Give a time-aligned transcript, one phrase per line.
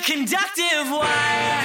[0.00, 1.60] conductive wire,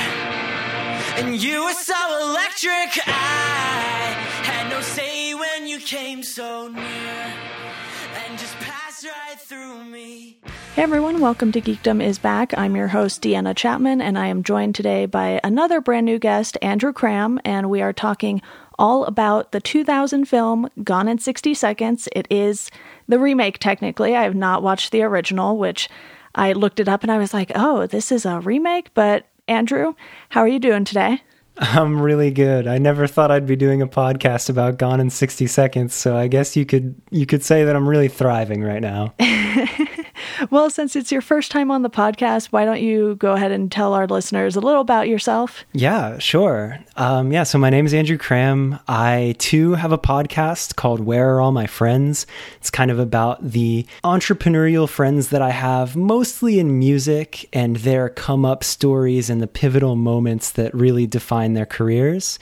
[1.17, 3.07] and you were so electric.
[3.07, 4.13] I
[4.43, 10.37] had no say when you came so near, and just passed right through me.
[10.75, 12.53] Hey everyone, welcome to Geekdom is Back.
[12.57, 16.57] I'm your host, Deanna Chapman, and I am joined today by another brand new guest,
[16.61, 18.41] Andrew Cram, and we are talking
[18.77, 22.09] all about the 2000 film Gone in 60 Seconds.
[22.13, 22.69] It is
[23.07, 24.13] the remake, technically.
[24.13, 25.87] I have not watched the original, which
[26.35, 28.93] I looked it up and I was like, oh, this is a remake.
[28.93, 29.95] But Andrew,
[30.29, 31.21] how are you doing today?
[31.57, 32.67] I'm really good.
[32.67, 36.27] I never thought I'd be doing a podcast about Gone in 60 Seconds, so I
[36.27, 39.13] guess you could you could say that I'm really thriving right now.
[40.49, 43.71] well, since it's your first time on the podcast, why don't you go ahead and
[43.71, 45.65] tell our listeners a little about yourself?
[45.73, 46.79] Yeah, sure.
[46.95, 48.79] Um, yeah, so my name is Andrew Cram.
[48.87, 52.25] I too have a podcast called Where Are All My Friends?
[52.57, 58.09] It's kind of about the entrepreneurial friends that I have, mostly in music, and their
[58.09, 62.39] come up stories and the pivotal moments that really define their careers.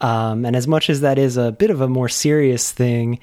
[0.00, 3.18] Um, and as much as that is a bit of a more serious thing,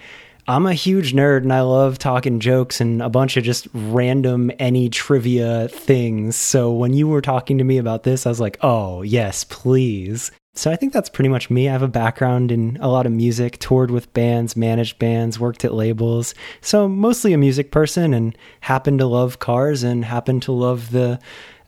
[0.49, 4.49] I'm a huge nerd and I love talking jokes and a bunch of just random
[4.59, 6.37] any trivia things.
[6.37, 10.31] So when you were talking to me about this, I was like, oh, yes, please.
[10.53, 11.67] So I think that's pretty much me.
[11.67, 15.65] I have a background in a lot of music, toured with bands, managed bands, worked
[15.65, 16.33] at labels.
[16.61, 21.19] So mostly a music person and happen to love cars and happen to love the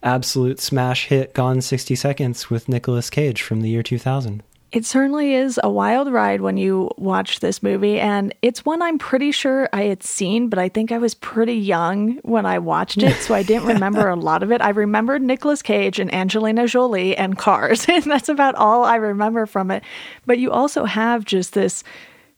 [0.03, 4.41] absolute smash hit Gone 60 Seconds with Nicolas Cage from the year 2000.
[4.71, 8.99] It certainly is a wild ride when you watch this movie, and it's one I'm
[8.99, 13.01] pretty sure I had seen, but I think I was pretty young when I watched
[13.01, 14.61] it, so I didn't remember a lot of it.
[14.61, 19.47] I remembered Nicolas Cage and Angelina Jolie and cars, and that's about all I remember
[19.47, 19.83] from it.
[20.27, 21.83] But you also have just this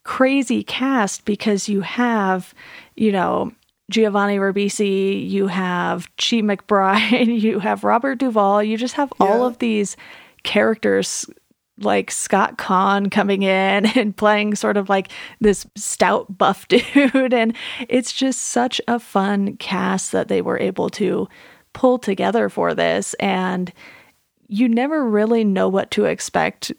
[0.04, 2.54] crazy cast because you have,
[2.96, 3.52] you know,
[3.90, 9.59] Giovanni Ribisi, you have Chi McBride, you have Robert Duvall, you just have all of
[9.59, 9.98] these
[10.44, 11.26] characters
[11.84, 15.09] like Scott Caan coming in and playing sort of like
[15.40, 17.34] this stout buff dude.
[17.34, 17.56] And
[17.90, 21.28] it's just such a fun cast that they were able to
[21.74, 23.14] pull together for this.
[23.16, 23.72] And
[24.47, 26.72] you never really know what to expect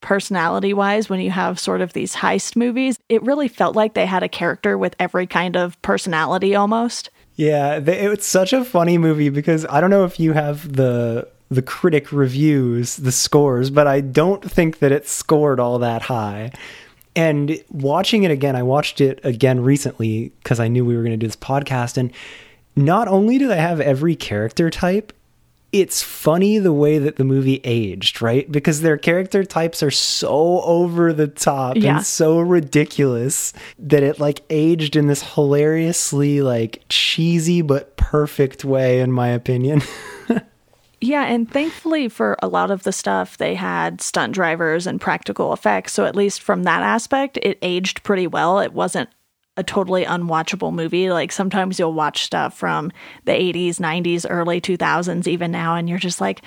[0.00, 2.98] personality wise when you have sort of these heist movies.
[3.08, 7.10] It really felt like they had a character with every kind of personality almost.
[7.36, 11.62] Yeah, it's such a funny movie because I don't know if you have the the
[11.62, 16.52] critic reviews, the scores, but I don't think that it scored all that high.
[17.16, 21.12] And watching it again, I watched it again recently because I knew we were going
[21.12, 21.96] to do this podcast.
[21.96, 22.12] And
[22.76, 25.12] not only do they have every character type,
[25.72, 28.50] it's funny the way that the movie aged, right?
[28.50, 31.96] Because their character types are so over the top yeah.
[31.96, 39.00] and so ridiculous that it like aged in this hilariously like cheesy but perfect way
[39.00, 39.82] in my opinion.
[41.00, 45.52] Yeah, and thankfully for a lot of the stuff, they had stunt drivers and practical
[45.54, 45.94] effects.
[45.94, 48.58] So at least from that aspect, it aged pretty well.
[48.58, 49.08] It wasn't
[49.56, 51.10] a totally unwatchable movie.
[51.10, 52.92] Like sometimes you'll watch stuff from
[53.24, 56.42] the 80s, 90s, early 2000s, even now, and you're just like,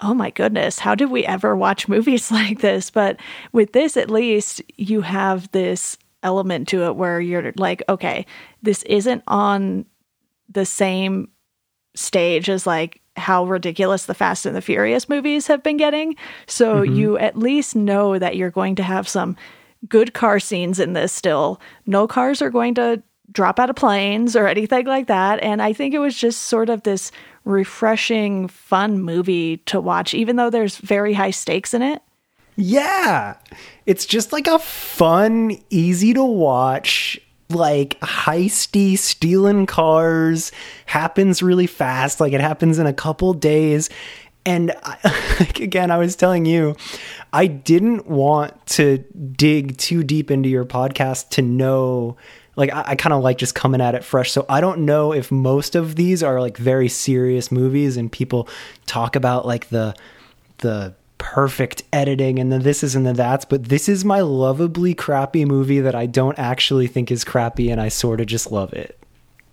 [0.00, 2.90] oh my goodness, how did we ever watch movies like this?
[2.90, 3.18] But
[3.52, 8.26] with this, at least, you have this element to it where you're like, okay,
[8.62, 9.84] this isn't on
[10.48, 11.28] the same
[11.94, 16.16] stage as like how ridiculous the Fast and the Furious movies have been getting.
[16.46, 16.94] So mm-hmm.
[16.94, 19.36] you at least know that you're going to have some
[19.88, 21.60] good car scenes in this still.
[21.86, 25.42] No cars are going to drop out of planes or anything like that.
[25.42, 27.10] And I think it was just sort of this
[27.44, 32.02] refreshing, fun movie to watch, even though there's very high stakes in it.
[32.56, 33.36] Yeah.
[33.86, 37.20] It's just like a fun, easy to watch
[37.50, 40.52] like heisty stealing cars
[40.86, 42.20] happens really fast.
[42.20, 43.90] Like it happens in a couple days.
[44.46, 46.76] And I, like again i was telling you
[47.32, 52.18] i didn't want to dig too deep into your podcast to know
[52.54, 54.32] like i, I kind of like just coming at it fresh.
[54.32, 58.46] So i don't know if most of these are like very serious movies and people
[58.84, 59.94] talk about like the
[60.58, 64.92] the perfect editing and the this is and the that's, but this is my lovably
[64.94, 68.74] crappy movie that I don't actually think is crappy and I sort of just love
[68.74, 68.98] it.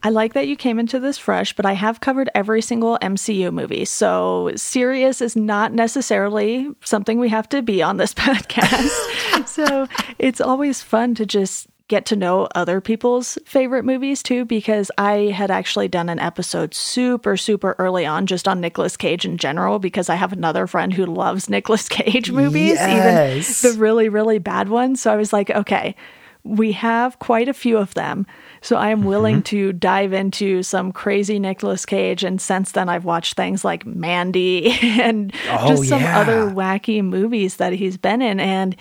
[0.04, 3.54] I like that you came into this fresh, but I have covered every single MCU
[3.54, 3.86] movie.
[3.86, 9.48] So serious is not necessarily something we have to be on this podcast.
[9.48, 9.88] so
[10.20, 15.32] it's always fun to just get to know other people's favorite movies too, because I
[15.36, 19.78] had actually done an episode super, super early on just on Nicolas Cage in general,
[19.78, 23.64] because I have another friend who loves Nicolas Cage movies, yes.
[23.64, 25.02] even the really, really bad ones.
[25.02, 25.96] So I was like, okay,
[26.44, 28.26] we have quite a few of them.
[28.62, 29.08] So I am Mm-hmm.
[29.10, 32.24] willing to dive into some crazy Nicolas Cage.
[32.24, 36.20] And since then, I've watched things like Mandy and Oh, just some yeah.
[36.20, 38.40] other wacky movies that he's been in.
[38.40, 38.76] And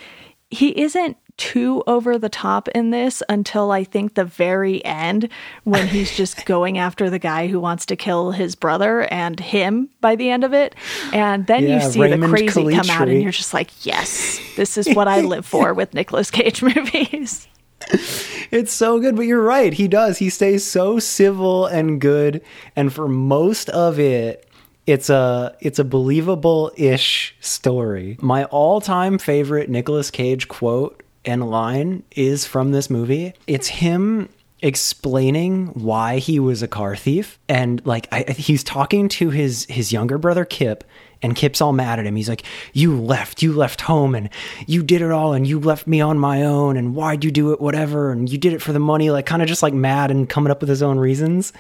[0.51, 5.29] he isn't too over the top in this until I think the very end
[5.65, 9.89] when he's just going after the guy who wants to kill his brother and him
[10.03, 10.75] by the end of it.
[11.15, 14.39] And then Yeah, you see Raymond the crazy come out and you're just like, yes,
[14.57, 17.49] this is what I live for with Nicolas Cage movies.
[18.51, 19.73] It's so good, but you're right.
[19.73, 20.19] He does.
[20.19, 22.43] He stays so civil and good,
[22.75, 24.51] and for most of it,
[24.87, 28.17] it's a it's a believable ish story.
[28.21, 33.35] My all time favorite Nicolas Cage quote and line is from this movie.
[33.47, 34.29] It's him
[34.63, 39.91] explaining why he was a car thief and like I, he's talking to his his
[39.91, 40.85] younger brother Kip
[41.23, 42.17] and Kip's all mad at him.
[42.17, 44.31] He's like, "You left, you left home, and
[44.67, 47.53] you did it all, and you left me on my own, and why'd you do
[47.53, 47.61] it?
[47.61, 50.29] Whatever, and you did it for the money." Like, kind of just like mad and
[50.29, 51.53] coming up with his own reasons.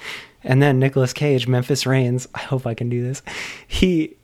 [0.42, 2.26] And then Nicolas Cage, Memphis Raines.
[2.34, 3.22] I hope I can do this.
[3.66, 4.16] He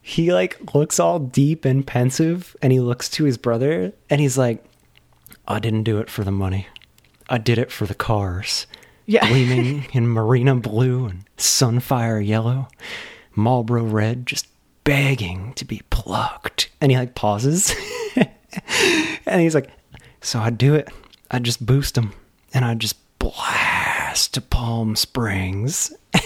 [0.00, 4.38] he like looks all deep and pensive, and he looks to his brother, and he's
[4.38, 4.64] like,
[5.46, 6.68] "I didn't do it for the money.
[7.28, 8.66] I did it for the cars."
[9.06, 9.28] Yeah.
[9.28, 12.68] gleaming in marina blue and sunfire yellow,
[13.34, 14.46] Marlboro red, just
[14.82, 16.70] begging to be plucked.
[16.80, 17.74] And he like pauses,
[19.26, 19.70] and he's like,
[20.20, 20.88] "So I do it.
[21.30, 22.12] I just boost them,
[22.52, 25.92] and I just blast to Palm Springs."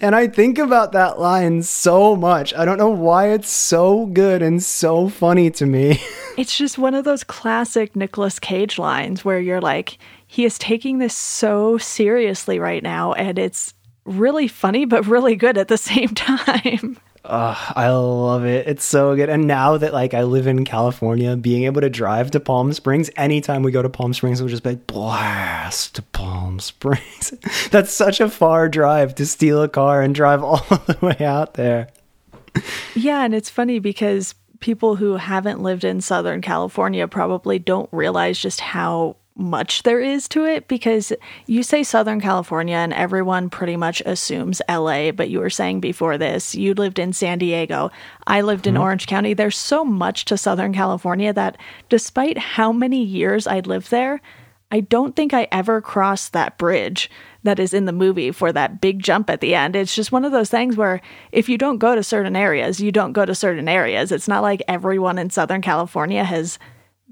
[0.00, 2.52] And I think about that line so much.
[2.54, 6.00] I don't know why it's so good and so funny to me.
[6.38, 10.98] It's just one of those classic Nicolas Cage lines where you're like, he is taking
[10.98, 13.74] this so seriously right now, and it's
[14.04, 16.96] really funny, but really good at the same time.
[17.24, 18.68] Ugh, I love it.
[18.68, 19.28] It's so good.
[19.28, 23.10] And now that like I live in California, being able to drive to Palm Springs
[23.16, 27.34] anytime we go to Palm Springs, we'll just be like, blast to Palm Springs.
[27.72, 31.54] That's such a far drive to steal a car and drive all the way out
[31.54, 31.88] there.
[32.94, 38.38] Yeah, and it's funny because people who haven't lived in Southern California probably don't realize
[38.38, 41.12] just how much there is to it because
[41.46, 46.18] you say Southern California and everyone pretty much assumes LA, but you were saying before
[46.18, 47.90] this, you lived in San Diego.
[48.26, 48.82] I lived in mm-hmm.
[48.82, 49.34] Orange County.
[49.34, 51.56] There's so much to Southern California that
[51.88, 54.20] despite how many years I'd lived there,
[54.70, 57.08] I don't think I ever crossed that bridge
[57.48, 59.74] that is in the movie for that big jump at the end.
[59.74, 61.00] It's just one of those things where
[61.32, 64.12] if you don't go to certain areas, you don't go to certain areas.
[64.12, 66.58] It's not like everyone in Southern California has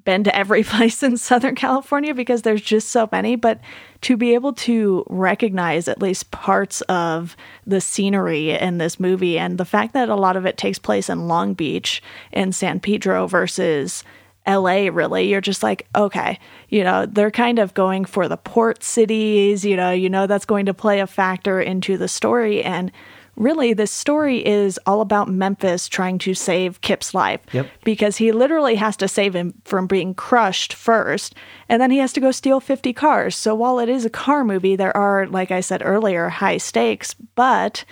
[0.05, 3.35] been to every place in Southern California because there's just so many.
[3.35, 3.61] But
[4.03, 7.35] to be able to recognize at least parts of
[7.67, 11.09] the scenery in this movie and the fact that a lot of it takes place
[11.09, 14.05] in Long Beach and San Pedro versus
[14.47, 16.39] LA really you're just like okay
[16.69, 20.45] you know they're kind of going for the port cities you know you know that's
[20.45, 22.93] going to play a factor into the story and
[23.37, 27.67] really this story is all about Memphis trying to save Kip's life Yep.
[27.85, 31.35] because he literally has to save him from being crushed first
[31.69, 34.45] and then he has to go steal 50 cars so while it is a car
[34.45, 37.85] movie there are like I said earlier high stakes but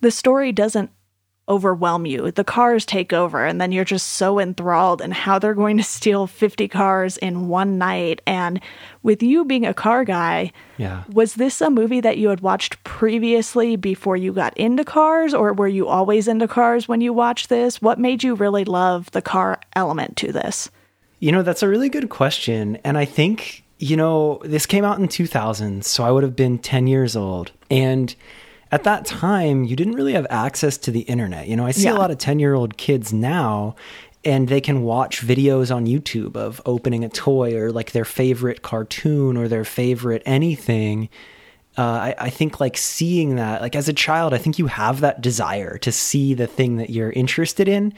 [0.00, 0.90] the story doesn't
[1.50, 2.30] overwhelm you.
[2.30, 5.82] The cars take over, and then you're just so enthralled in how they're going to
[5.82, 8.22] steal 50 cars in one night.
[8.26, 8.60] And
[9.02, 11.02] with you being a car guy, Yeah.
[11.12, 15.52] was this a movie that you had watched previously before you got into cars, or
[15.52, 17.82] were you always into cars when you watched this?
[17.82, 20.70] What made you really love the car element to this?
[21.18, 22.78] You know, that's a really good question.
[22.84, 26.58] And I think, you know, this came out in 2000, so I would have been
[26.58, 27.50] 10 years old.
[27.70, 28.14] And
[28.72, 31.48] at that time, you didn't really have access to the internet.
[31.48, 31.94] You know, I see Yeah.
[31.94, 33.74] a lot of 10 year old kids now,
[34.24, 38.62] and they can watch videos on YouTube of opening a toy or like their favorite
[38.62, 41.08] cartoon or their favorite anything.
[41.78, 45.00] Uh, I, I think like seeing that, like as a child, I think you have
[45.00, 47.94] that desire to see the thing that you're interested in.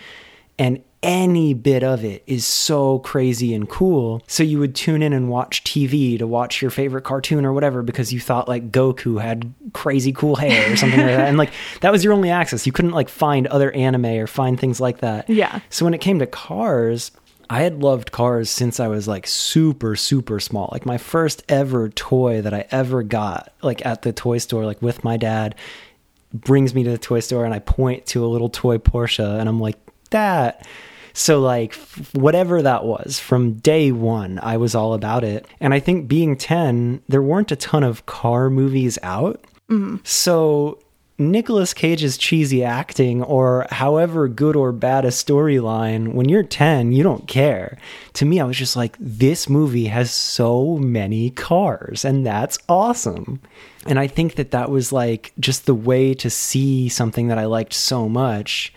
[0.59, 4.23] And any bit of it is so crazy and cool.
[4.29, 7.83] So you would tune in and watch TV to watch your favorite cartoon or whatever
[7.83, 11.29] because you thought like Goku had crazy cool hair or something like that.
[11.29, 12.67] And like that was your only access.
[12.67, 15.29] You couldn't like find other anime or find things like that.
[15.29, 15.61] Yeah.
[15.71, 17.11] So when it came to cars,
[17.51, 20.69] I had loved cars since I was like super, super small.
[20.71, 24.81] Like my first ever toy that I ever got, like at the toy store, like
[24.81, 25.57] with my dad,
[26.33, 29.49] brings me to the toy store and I point to a little toy Porsche and
[29.49, 29.77] I'm like,
[30.13, 30.67] that.
[31.15, 31.75] So, like,
[32.13, 35.47] whatever that was, from day one, I was all about it.
[35.61, 39.45] And I think being 10, there weren't a ton of car movies out.
[39.69, 39.97] Mm-hmm.
[40.05, 40.79] So,
[41.19, 47.03] Nicolas Cage's cheesy acting or however good or bad a storyline, when you're 10, you
[47.03, 47.79] don't care.
[48.15, 53.41] To me, I was just like, this movie has so many cars, and that's awesome.
[53.87, 57.45] And I think that that was like just the way to see something that I
[57.45, 58.73] liked so much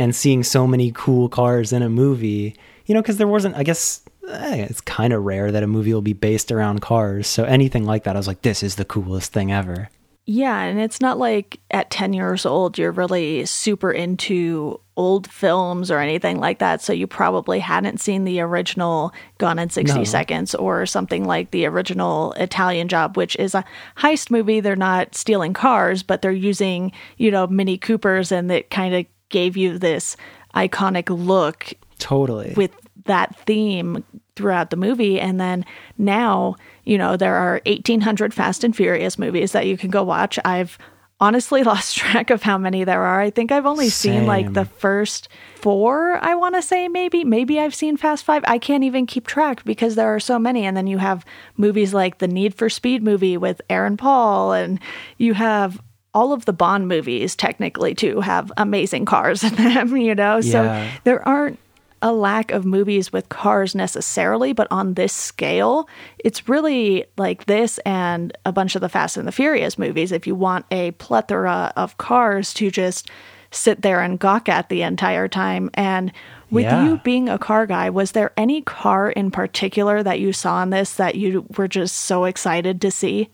[0.00, 3.62] and seeing so many cool cars in a movie, you know, because there wasn't, I
[3.62, 7.26] guess, eh, it's kind of rare that a movie will be based around cars.
[7.26, 9.90] So anything like that, I was like, this is the coolest thing ever.
[10.24, 15.90] Yeah, and it's not like at 10 years old you're really super into old films
[15.90, 16.80] or anything like that.
[16.80, 20.04] So you probably hadn't seen the original Gone in 60 No.
[20.04, 23.64] Seconds or something like the original Italian Job, which is a
[23.98, 24.60] heist movie.
[24.60, 29.06] They're not stealing cars, but they're using, you know, Mini Coopers and it kind of
[29.30, 30.16] gave you this
[30.54, 32.54] iconic look Totally.
[32.56, 32.72] with
[33.06, 34.04] that theme
[34.36, 35.20] throughout the movie.
[35.20, 35.64] And then
[35.98, 40.38] now, you know, there are 1,800 Fast and Furious movies that you can go watch.
[40.44, 40.78] I've
[41.20, 43.20] honestly lost track of how many there are.
[43.20, 47.24] I think I've only seen like the first four, I want to say, maybe.
[47.24, 48.42] Maybe I've seen Fast Five.
[48.46, 50.64] I can't even keep track because there are so many.
[50.64, 51.24] And then you have
[51.56, 54.80] movies like the Need for Speed movie with Aaron Paul, and
[55.18, 55.80] you have
[56.14, 60.40] all of the Bond movies, technically, too, have amazing cars in them, you know?
[60.40, 60.64] So
[61.04, 61.58] there aren't
[62.02, 65.86] a lack of movies with cars necessarily, but on this scale,
[66.18, 70.10] it's really like this and a bunch of the Fast and the Furious movies.
[70.10, 73.10] If you want a plethora of cars to just
[73.50, 75.70] sit there and gawk at the entire time.
[75.74, 76.12] And
[76.50, 76.84] with Yeah.
[76.84, 80.70] you being a car guy, was there any car in particular that you saw in
[80.70, 83.28] this that you were just so excited to see?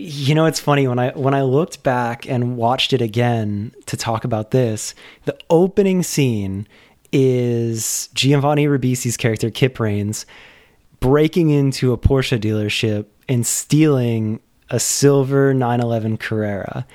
[0.00, 3.96] You know, it's funny when I when I looked back and watched it again to
[3.96, 4.94] talk about this.
[5.24, 6.68] The opening scene
[7.12, 10.24] is Giovanni Ribisi's character Kip Raines
[11.00, 14.40] breaking into a Porsche dealership and stealing
[14.70, 16.86] a silver 911 Carrera.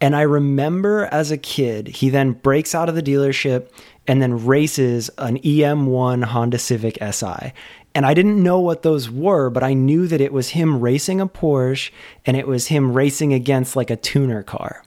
[0.00, 3.70] And I remember as a kid, he then breaks out of the dealership
[4.06, 7.52] and then races an EM1 Honda Civic Si.
[7.98, 11.20] And I didn't know what those were, but I knew that it was him racing
[11.20, 11.90] a Porsche
[12.24, 14.84] and it was him racing against like a tuner car.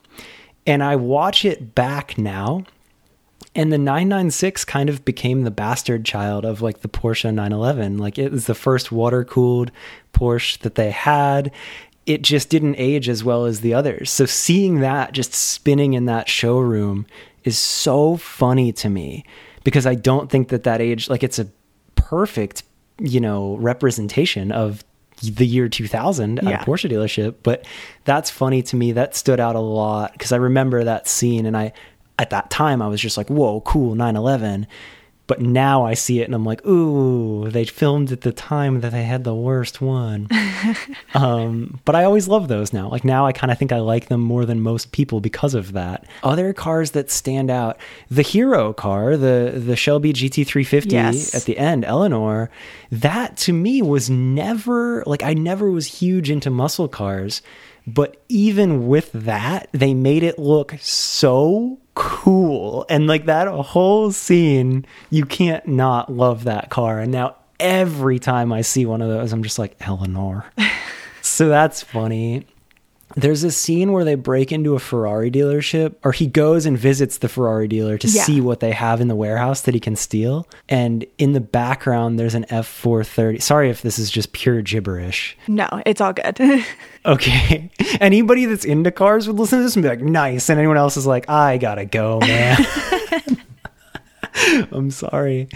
[0.66, 2.64] And I watch it back now
[3.54, 7.98] and the 996 kind of became the bastard child of like the Porsche 911.
[7.98, 9.72] Like it was the first water cooled
[10.14, 11.52] Porsche that they had.
[12.06, 14.10] It just didn't age as well as the others.
[14.10, 17.06] So seeing that just spinning in that showroom
[17.44, 19.26] is so funny to me
[19.66, 21.50] because I don't think that that age, like it's a
[21.96, 22.64] perfect,
[23.00, 24.84] you know, representation of
[25.24, 26.62] the year 2000 at Yeah.
[26.62, 27.36] a Porsche dealership.
[27.44, 27.66] But
[28.06, 28.92] that's funny to me.
[28.92, 31.74] That stood out a lot because I remember that scene and I,
[32.18, 34.68] at that time, I was just like, whoa, cool, 9 11.
[35.32, 38.92] But now I see it and I'm like, ooh, they filmed at the time that
[38.92, 40.28] they had the worst one.
[41.14, 42.90] um, but I always love those now.
[42.90, 45.72] Like now I kind of think I like them more than most people because of
[45.72, 46.04] that.
[46.22, 47.78] Other cars that stand out,
[48.10, 51.34] the hero car, the the Shelby GT350 Yes.
[51.34, 52.50] at the end, Eleanor,
[52.92, 57.42] that to me was never like I never was huge into muscle cars,
[57.88, 62.86] but even with that, they made it look so cool.
[62.90, 67.00] And like that whole scene, you can't not love that car.
[67.00, 70.46] And now every time I see one of those, I'm just like, Eleanor.
[71.22, 72.46] so that's funny.
[73.16, 77.18] There's a scene where they break into a Ferrari dealership, or he goes and visits
[77.18, 78.24] the Ferrari dealer to Yeah.
[78.24, 80.48] see what they have in the warehouse that he can steal.
[80.70, 83.42] And in the background, there's an F430.
[83.42, 85.38] Sorry if this is just pure gibberish.
[85.48, 86.40] No, it's all good.
[87.04, 87.72] Okay.
[88.00, 90.50] Anybody that's into cars would listen to this and be like, nice.
[90.50, 92.64] And anyone else is like, I gotta go, man.
[94.72, 95.50] I'm sorry.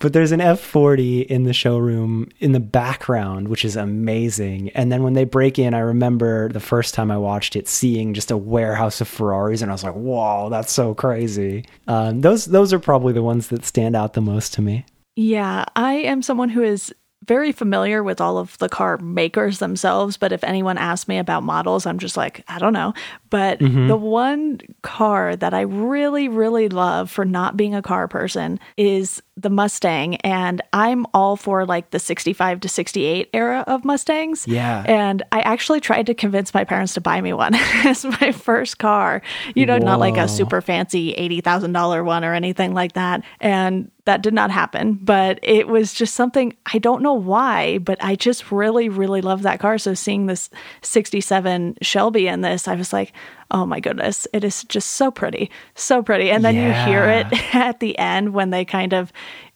[0.00, 4.70] But there's an F40 in the showroom in the background, which is amazing.
[4.70, 8.14] And then when they break in, I remember the first time I watched it, seeing
[8.14, 12.46] just a warehouse of Ferraris, and I was like, "Whoa, that's so crazy!" Um, those
[12.46, 14.86] those are probably the ones that stand out the most to me.
[15.16, 16.94] Yeah, I am someone who is
[17.26, 21.42] very familiar with all of the car makers themselves, but if anyone asks me about
[21.42, 22.94] models, I'm just like, I don't know.
[23.28, 23.88] But mm-hmm.
[23.88, 29.22] the one car that I really, really love for not being a car person is
[29.36, 30.16] the Mustang.
[30.16, 34.46] And I'm all for like the 65 to 68 era of Mustangs.
[34.46, 34.82] Yeah.
[34.86, 38.78] And I actually tried to convince my parents to buy me one as my first
[38.78, 39.22] car.
[39.54, 43.22] You know, not like a super fancy $80,000 one or anything like that.
[43.40, 47.96] And that did not happen, but it was just something I don't know why, but
[48.02, 49.78] I just really, really love that car.
[49.78, 50.50] So seeing this
[50.82, 53.12] 67 Shelby in this, I was like,
[53.52, 56.28] oh my goodness, it is just so pretty, so pretty.
[56.32, 59.12] And then you hear it at the end when they kind of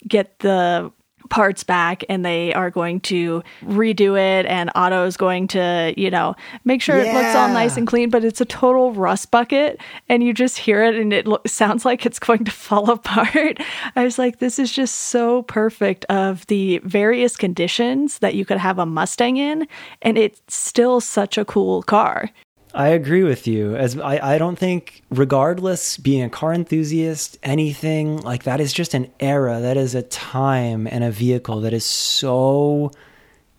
[0.06, 0.92] get the
[1.30, 6.10] parts back and they are going to redo it and Otto is going to, you
[6.10, 9.80] know, make sure it looks all nice and clean, but it's a total rust bucket
[10.08, 13.58] and you just hear it and it lo- sounds like it's going to fall apart.
[13.96, 18.58] I was like this is just so perfect of the various conditions that you could
[18.58, 19.66] have a Mustang in
[20.02, 22.30] and it's still such a cool car.
[22.74, 23.76] I agree with you.
[23.76, 28.94] As I, I don't think, regardless, being a car enthusiast, anything like that is just
[28.94, 29.60] an era.
[29.60, 32.90] That is a time and a vehicle that is so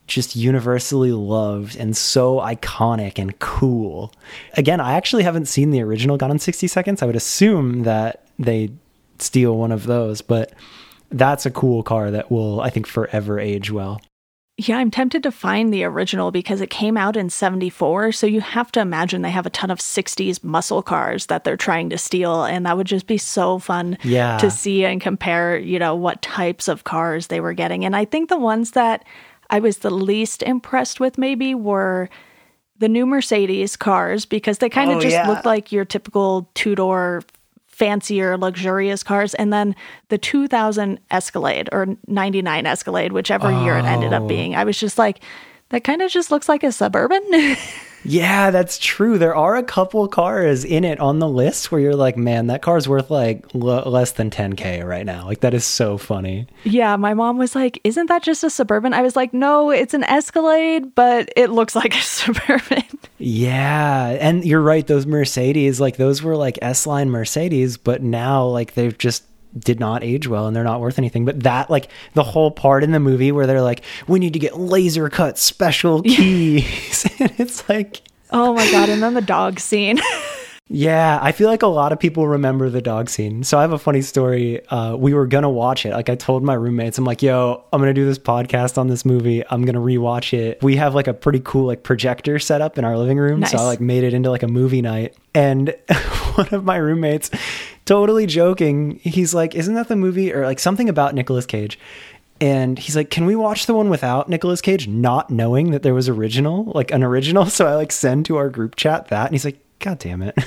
[0.05, 4.13] just universally loved and so iconic and cool.
[4.55, 7.01] Again, I actually haven't seen the original Gone in 60 Seconds.
[7.01, 8.69] I would assume that they
[9.19, 10.51] steal one of those, but
[11.09, 14.01] that's a cool car that will, I think, forever age well.
[14.57, 18.13] Yeah, I'm tempted to find the original because it came out in 74.
[18.13, 21.57] So you have to imagine they have a ton of 60s muscle cars that they're
[21.57, 22.45] trying to steal.
[22.45, 24.37] And that would just be so fun Yeah.
[24.37, 27.83] to see and compare, you know, what types of cars they were getting.
[27.83, 29.03] And I think the ones that
[29.49, 32.09] I was the least impressed with maybe were
[32.79, 35.27] the new Mercedes cars because they kind of Oh, just yeah.
[35.27, 37.23] looked like your typical two door
[37.75, 39.75] fancier luxurious cars and then
[40.07, 44.27] the 2000 escalade or 99 escalade whichever year it ended up Oh.
[44.27, 45.19] being i was just like
[45.69, 47.21] that kind of just looks like a suburban
[48.05, 49.17] Yeah, that's true.
[49.17, 52.61] There are a couple cars in it on the list where you're like, man, that
[52.61, 55.25] car's worth like l- less than 10K right now.
[55.25, 56.47] Like, that is so funny.
[56.63, 59.93] yeah my mom was like isn't that just a suburban i was like no it's
[59.93, 62.83] an escalade but it looks like a suburban
[63.17, 64.17] Yeah.
[64.19, 64.85] And you're right.
[64.85, 69.23] Those Mercedes, like, those were like S line Mercedes, but now, like, they've just
[69.57, 71.25] did not age well and they're not worth anything.
[71.25, 74.39] But that, like, the whole part in the movie where they're like, we need to
[74.39, 77.05] get laser cut special keys.
[77.19, 79.99] and it's like, oh my god and then the dog scene
[80.67, 83.43] Yeah, I feel like a lot of people remember the dog scene.
[83.43, 84.65] So I have a funny story.
[84.67, 85.91] Uh, we were gonna watch it.
[85.91, 89.05] Like I told my roommates, I'm like, "Yo, I'm gonna do this podcast on this
[89.05, 89.43] movie.
[89.47, 92.83] I'm gonna rewatch it." We have like a pretty cool like projector set up in
[92.85, 95.13] our living room, so I like made it into like a movie night.
[95.35, 95.75] And
[96.33, 97.29] one of my roommates,
[97.85, 101.77] totally joking, he's like, "Isn't that the movie or like something about Nicolas Cage?"
[102.41, 105.93] And he's like, "Can we watch the one without Nicolas Cage?" Not knowing that there
[105.93, 107.45] was original, like an original.
[107.51, 110.37] So I like send to our group chat that, and he's like, "God damn it."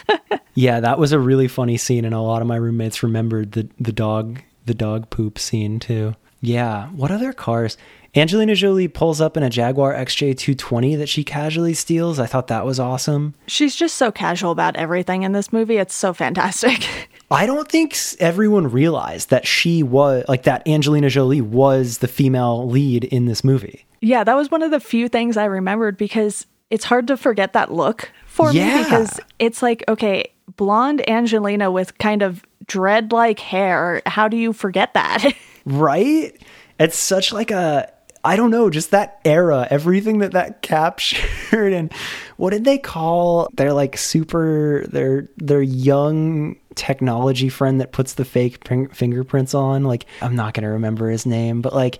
[0.54, 3.68] yeah, that was a really funny scene, and a lot of my roommates remembered the
[3.78, 6.14] the dog the dog poop scene too.
[6.40, 7.76] Yeah, what other cars?
[8.16, 12.18] Angelina Jolie pulls up in a Jaguar XJ220 that she casually steals.
[12.18, 13.34] I thought that was awesome.
[13.46, 16.88] she's just so casual about everything in this movie it's so fantastic
[17.30, 22.66] I don't think everyone realized that she was like that Angelina Jolie was the female
[22.66, 23.84] lead in this movie.
[24.00, 27.52] Yeah, that was one of the few things I remembered because it's hard to forget
[27.54, 28.76] that look for Yeah.
[28.78, 34.02] me because it's like, okay, blonde Angelina with kind of dread like hair.
[34.06, 35.32] How do you forget that?
[35.64, 36.34] right
[36.78, 37.92] it's such like a
[38.24, 41.92] i don't know just that era everything that that captured and
[42.38, 48.24] what did they call their like super their their young technology friend that puts the
[48.24, 51.98] fake fingerprints on like i'm not gonna remember his name but like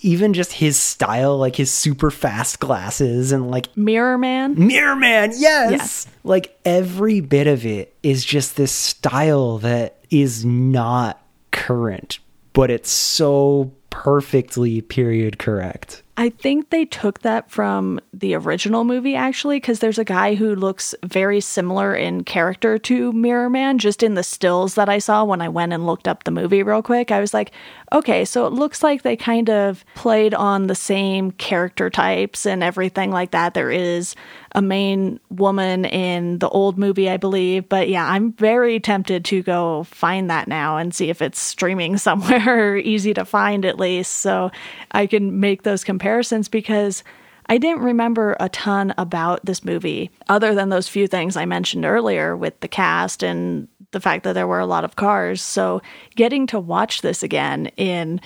[0.00, 4.54] even just his style like his super fast glasses and like Mirror Man.
[4.66, 5.70] Mirror Man, yes.
[5.70, 6.06] Yes.
[6.24, 12.18] Like every bit of it is just this style that is not current,
[12.52, 16.02] but it's so perfectly period correct.
[16.20, 20.56] I think they took that from the original movie actually, because there's a guy who
[20.56, 25.22] looks very similar in character to Mirror Man, just in the stills that I saw
[25.22, 27.12] when I went and looked up the movie real quick.
[27.12, 27.52] I was like,
[27.92, 32.64] okay, so it looks like they kind of played on the same character types and
[32.64, 33.54] everything like that.
[33.54, 34.16] There is
[34.56, 37.68] a main woman in the old movie, I believe.
[37.68, 41.96] But yeah, I'm very tempted to go find that now and see if it's streaming
[41.98, 44.16] somewhere easy to find at least.
[44.16, 44.50] So
[44.90, 46.07] I can make those comparisons
[46.48, 47.04] because
[47.46, 51.84] I didn't remember a ton about this movie other than those few things I mentioned
[51.84, 55.40] earlier with the cast and the fact that there were a lot of cars.
[55.40, 55.80] So
[56.14, 58.20] getting to watch this again in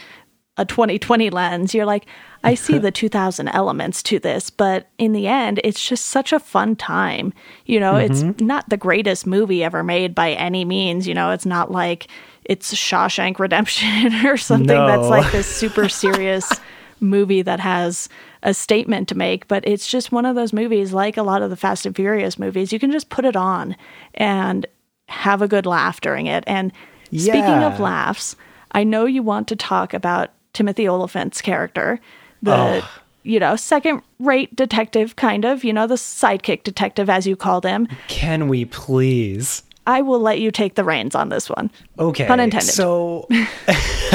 [0.56, 2.06] a 2020 lens, you're like,
[2.42, 6.40] I see the 2000 elements to this, but in the end, it's just such a
[6.40, 7.32] fun time.
[7.64, 8.44] You know, it's mm-hmm.
[8.44, 11.06] not the greatest movie ever made by any means.
[11.06, 12.08] You know, it's not like
[12.44, 16.50] it's Shawshank Redemption or something that's like this super serious
[17.02, 18.08] movie that has
[18.42, 21.50] a statement to make, but it's just one of those movies, like a lot of
[21.50, 23.76] the Fast and Furious movies, you can just put it on
[24.14, 24.66] and
[25.08, 26.44] have a good laugh during it.
[26.46, 26.72] And
[27.14, 28.36] speaking of laughs,
[28.72, 32.00] I know you want to talk about Timothy Olyphant's character,
[32.42, 32.84] the
[33.22, 37.64] you know second rate detective kind of, you know the sidekick detective as you called
[37.64, 37.88] him.
[38.08, 39.62] Can we please?
[39.86, 41.70] I will let you take the reins on this one.
[41.98, 42.26] Okay.
[42.26, 42.70] Pun intended.
[42.70, 43.26] So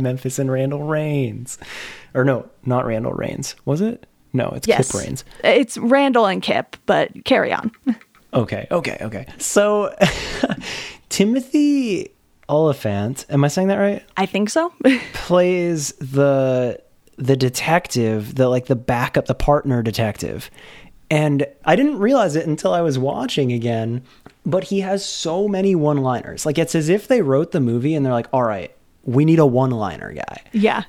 [0.00, 1.58] Memphis and Randall Raines.
[2.14, 3.56] Or no, not Randall Raines.
[3.64, 4.06] Was it?
[4.32, 4.90] No, it's Yes.
[4.92, 5.24] Kip Raines.
[5.44, 7.70] It's Randall and Kip, but carry on.
[8.34, 9.24] Okay, okay, okay.
[9.38, 9.94] So
[11.08, 12.10] Timothy
[12.50, 14.04] Olyphant, am I saying that right?
[14.16, 14.74] I think so.
[15.14, 16.78] plays the
[17.16, 20.50] the detective, the like the backup, the partner detective.
[21.10, 24.02] And I didn't realize it until I was watching again,
[24.46, 26.46] but he has so many one-liners.
[26.46, 29.40] Like it's as if they wrote the movie and they're like, "All right, we need
[29.40, 30.84] a one-liner guy." yeah.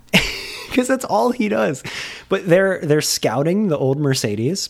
[0.69, 1.83] because that's all he does.
[2.29, 4.69] But they're they're scouting the old Mercedes,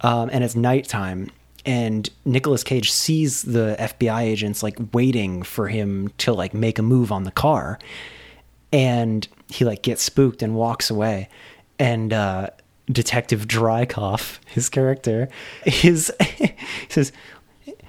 [0.00, 1.30] um, and it's nighttime.
[1.66, 6.82] And Nicolas Cage sees the FBI agents like waiting for him to like make a
[6.82, 7.78] move on the car,
[8.72, 11.28] and he like gets spooked and walks away.
[11.78, 12.50] And uh,
[12.90, 15.28] Detective Drycoff, his character,
[15.64, 16.54] is he
[16.88, 17.12] says,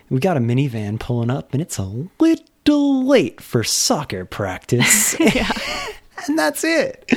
[0.10, 1.84] "We got a minivan pulling up, and it's a
[2.20, 5.16] little late for soccer practice."
[6.28, 7.12] and that's it.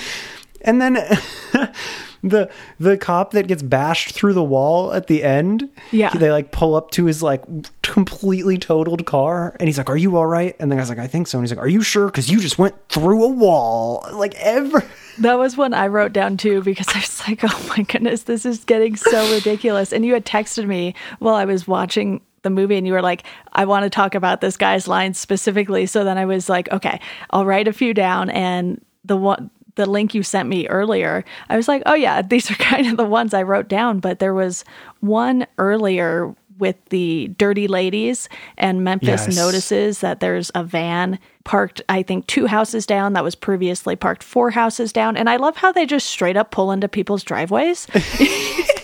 [0.62, 0.94] And then
[2.22, 6.10] the the cop that gets bashed through the wall at the end, Yeah.
[6.10, 7.42] they like pull up to his like
[7.82, 11.06] completely totaled car, and he's like, "Are you all right?" And the guy's like, "I
[11.06, 12.06] think so." And he's like, "Are you sure?
[12.06, 14.82] Because you just went through a wall." Like ever.
[15.18, 18.46] That was one I wrote down too because I was like, oh my goodness, this
[18.46, 19.92] is getting so ridiculous.
[19.92, 23.24] And you had texted me while I was watching the movie and you were like,
[23.52, 25.86] I want to talk about this guy's lines specifically.
[25.86, 28.30] So then I was like, okay, I'll write a few down.
[28.30, 32.50] And the one, the link you sent me earlier, I was like, oh yeah, these
[32.50, 34.00] are kind of the ones I wrote down.
[34.00, 34.64] But there was
[35.00, 39.36] one earlier with the dirty ladies and Memphis Yes.
[39.36, 44.24] notices that there's a van parked I think two houses down that was previously parked
[44.24, 47.86] four houses down and I love how they just straight up pull into people's driveways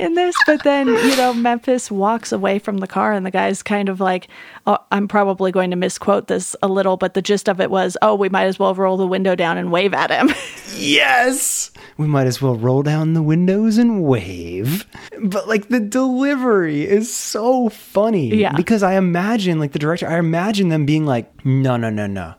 [0.00, 3.62] in this but then you know Memphis walks away from the car and the guy's
[3.62, 4.28] kind of like
[4.66, 7.96] oh, I'm probably going to misquote this a little but the gist of it was
[8.02, 10.30] oh we might as well roll the window down and wave at him
[10.80, 11.70] Yes.
[11.96, 14.86] We might as well roll down the windows and wave.
[15.22, 18.34] But like the delivery is so funny.
[18.34, 18.54] Yeah.
[18.56, 22.34] Because I imagine, like the director, I imagine them being like, no, no, no, no.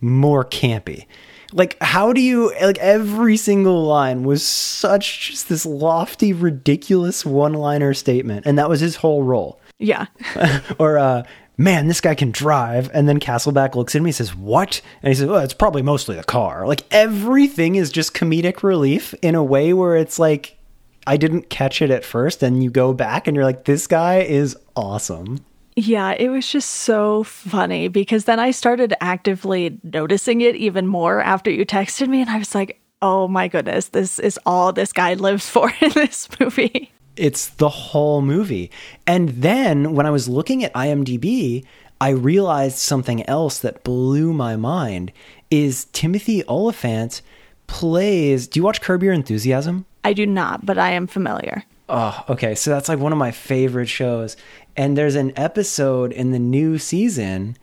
[0.00, 1.06] More campy.
[1.54, 7.54] Like, how do you, like, every single line was such just this lofty, ridiculous one
[7.54, 8.44] liner statement.
[8.44, 9.60] And that was his whole role.
[9.78, 10.06] Yeah.
[10.78, 11.22] Or uh
[11.56, 14.80] man this guy can drive and then Castlebeck looks at me and says what?
[15.02, 16.66] And he says well it's probably mostly the car.
[16.66, 20.58] Like everything is just comedic relief in a way where it's like
[21.06, 24.20] i didn't catch it at first and you go back and you're like this guy
[24.20, 25.44] is awesome
[25.76, 31.20] Yeah, it was just so funny because then I started actively noticing it even more
[31.20, 34.92] after you texted me, and I was like, oh my goodness, this is all this
[34.92, 36.92] guy lives for in this movie.
[37.16, 38.70] it's the whole movie.
[39.06, 41.64] And then when I was looking at IMDb,
[42.00, 45.12] I realized something else that blew my mind
[45.50, 47.22] is Timothy Olyphant
[47.66, 49.86] plays Do you watch Curb Your Enthusiasm?
[50.02, 51.64] I do not, but I am familiar.
[51.88, 52.54] Oh, okay.
[52.54, 54.36] So that's like one of my favorite shows.
[54.76, 57.56] And there's an episode in the new season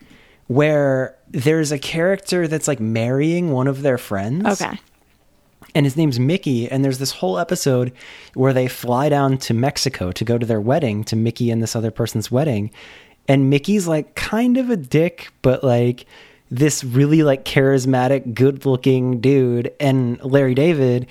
[0.48, 4.78] where there's a character that's like marrying one of their friends Okay.
[5.74, 6.70] and his name's Mickey.
[6.70, 7.94] And there's this whole episode
[8.34, 11.76] where they fly down to Mexico to go to their wedding, to Mickey and this
[11.76, 12.70] other person's wedding.
[13.28, 16.06] And Mickey's like kind of a dick, but like
[16.50, 19.74] this really like charismatic, good looking dude.
[19.80, 21.08] And Larry David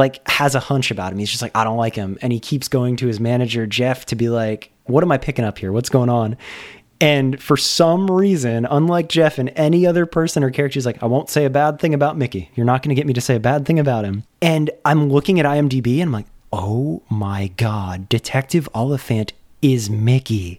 [0.00, 1.18] like has a hunch about him.
[1.18, 2.18] He's just like, I don't like him.
[2.22, 5.44] And he keeps going to his manager, Jeff, to be like, what am I picking
[5.44, 5.72] up here?
[5.72, 6.38] What's going on?
[7.02, 11.06] And for some reason, unlike Jeff and any other person or character, he's like, I
[11.06, 12.50] won't say a bad thing about Mickey.
[12.54, 14.24] You're not going to get me to say a bad thing about him.
[14.40, 20.58] And I'm looking at IMDb and I'm like, oh my God, Detective Olyphant is Mickey.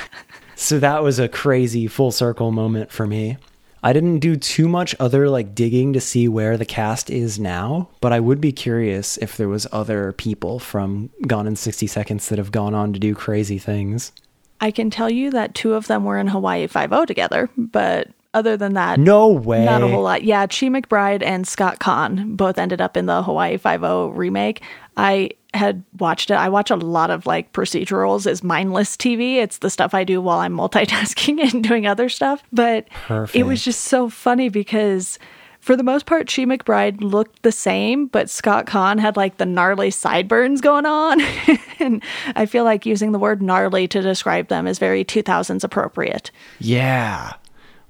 [0.56, 3.36] so that was a crazy full circle moment for me.
[3.82, 7.88] I didn't do too much other like digging to see where the cast is now,
[8.00, 12.28] but I would be curious if there was other people from Gone in 60 Seconds
[12.28, 14.12] that have gone on to do crazy things.
[14.60, 18.08] I can tell you that two of them were in Hawaii Five O together, but
[18.34, 19.64] other than that, No way.
[19.64, 20.24] Not a whole lot.
[20.24, 24.62] Yeah, Chi McBride and Scott Caan both ended up in the Hawaii Five O remake.
[24.96, 26.34] I had watched it.
[26.34, 29.36] I watch a lot of like procedurals as mindless TV.
[29.36, 32.42] It's the stuff I do while I'm multitasking and doing other stuff.
[32.52, 32.88] But
[33.34, 35.18] it was just so funny because
[35.60, 39.46] for the most part, Chi McBride looked the same, but Scott Caan had like the
[39.46, 41.20] gnarly sideburns going on.
[41.78, 42.02] and
[42.36, 46.30] I feel like using the word gnarly to describe them is very 2000s appropriate.
[46.58, 47.34] Yeah.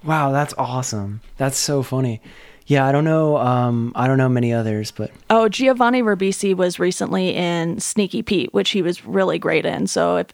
[0.04, 1.20] Wow, that's awesome.
[1.36, 2.22] That's so funny.
[2.68, 6.78] Yeah, I don't know um I don't know many others, but Oh, Giovanni Ribisi was
[6.78, 9.86] recently in Sneaky Pete, which he was really great in.
[9.86, 10.26] So if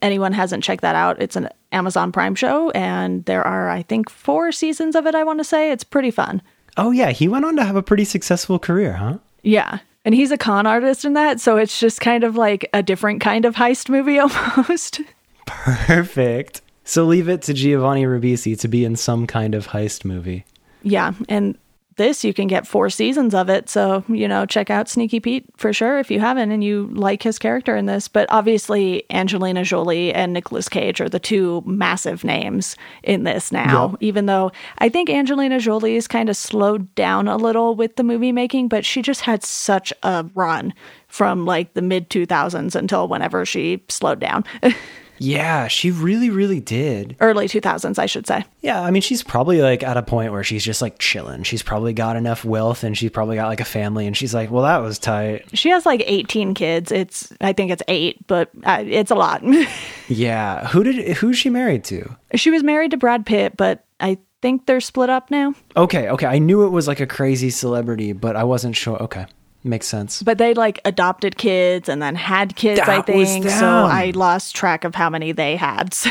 [0.00, 4.08] anyone hasn't checked that out, it's an Amazon Prime show, and there are, I think,
[4.08, 5.70] four seasons of it, I want to say.
[5.72, 6.40] It's pretty fun.
[6.78, 7.10] Oh, yeah.
[7.10, 9.18] He went on to have a pretty successful career, huh?
[9.42, 9.80] Yeah.
[10.06, 13.20] And he's a con artist in that, so it's just kind of like a different
[13.20, 15.00] kind of heist movie almost.
[15.46, 16.62] Perfect.
[16.84, 20.44] So leave it to Giovanni Ribisi to be in some kind of heist movie.
[20.82, 21.12] yeah.
[21.28, 21.58] And
[21.98, 23.68] this, you can get four seasons of it.
[23.68, 27.22] So, you know, check out Sneaky Pete for sure if you haven't and you like
[27.22, 28.08] his character in this.
[28.08, 33.90] But obviously, Angelina Jolie and Nicolas Cage are the two massive names in this now,
[33.90, 33.98] Yep.
[34.00, 38.02] even though I think Angelina Jolie is kind of slowed down a little with the
[38.04, 40.72] movie making, but she just had such a run
[41.08, 44.44] from like the mid 2000s until whenever she slowed down.
[45.18, 47.16] Yeah, she really, really did.
[47.20, 48.44] Early 2000s, I should say.
[48.60, 51.42] Yeah, I mean, she's probably like at a point where she's just like chilling.
[51.42, 54.50] She's probably got enough wealth and she's probably got like a family and she's like,
[54.50, 55.44] well, that was tight.
[55.56, 56.92] She has like 18 kids.
[56.92, 59.42] It's, I think it's eight, but uh, it's a lot.
[60.10, 60.66] Yeah.
[60.68, 62.16] Who did, who's she married to?
[62.34, 65.54] She was married to Brad Pitt, but I think they're split up now.
[65.76, 66.26] Okay, okay.
[66.26, 68.96] I knew it was like a crazy celebrity, but I wasn't sure.
[69.02, 69.26] Okay.
[69.68, 70.22] Makes sense.
[70.22, 73.48] But they like adopted kids and then had kids, I That was think.
[73.50, 73.66] So.
[73.66, 75.92] I lost track of how many they had.
[75.94, 76.10] So-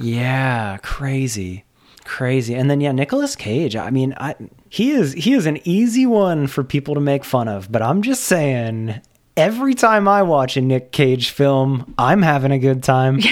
[0.00, 1.64] Yeah, crazy.
[2.04, 2.54] Crazy.
[2.54, 3.76] And then yeah, Nicolas Cage.
[3.76, 4.34] I mean, I
[4.68, 8.02] he is he is an easy one for people to make fun of, but I'm
[8.02, 9.00] just saying
[9.36, 13.20] every time I watch a Nick Cage film, I'm having a good time.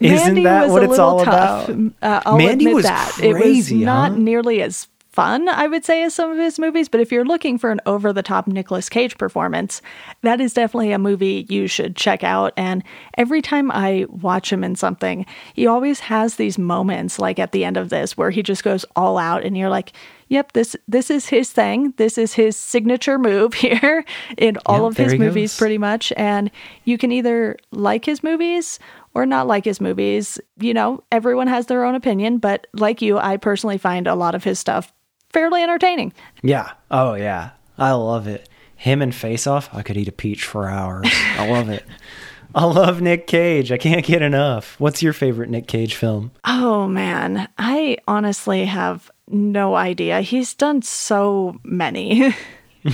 [0.34, 1.68] Mandy that what it's all tough.
[1.68, 1.92] about?
[2.02, 3.18] Uh, I'll Mandy admit was that.
[3.22, 4.16] it crazy, was not huh?
[4.18, 6.88] nearly as fun, I would say, as some of his movies.
[6.88, 9.82] But if you're looking for an over the top Nicolas Cage performance,
[10.22, 12.52] that is definitely a movie you should check out.
[12.56, 12.82] And
[13.18, 17.64] every time I watch him in something, he always has these moments, like at the
[17.64, 19.92] end of this, where he just goes all out, and you're like,
[20.28, 21.92] "Yep, this this is his thing.
[21.98, 24.04] This is his signature move here
[24.38, 25.58] in all Yep, of his movies, goes.
[25.58, 26.50] pretty much." And
[26.84, 28.78] you can either like his movies
[29.14, 30.40] or not like his movies.
[30.58, 34.34] You know, everyone has their own opinion, but like you, I personally find a lot
[34.34, 34.90] of his stuff
[35.32, 36.12] fairly entertaining.
[36.42, 36.72] Yeah.
[36.90, 37.50] Oh yeah.
[37.78, 38.48] I love it.
[38.76, 41.08] Him and Face Off, I could eat a peach for hours.
[41.12, 41.84] I love it.
[42.54, 43.72] I love Nick Cage.
[43.72, 44.78] I can't get enough.
[44.78, 46.32] What's your favorite Nick Cage film?
[46.44, 50.20] Oh man, I honestly have no idea.
[50.20, 52.34] He's done so many.